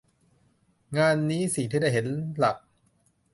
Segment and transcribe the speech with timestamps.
[0.97, 2.05] งานนี้สิ่งที่ได้เห็น
[2.37, 2.57] หลัก